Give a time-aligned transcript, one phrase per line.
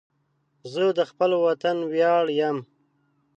[0.71, 2.57] زه د خپل وطن ویاړ یم